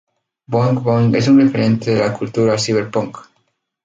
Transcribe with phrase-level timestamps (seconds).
[0.53, 3.19] Boing boing es un referente de la cultura cyberpunk.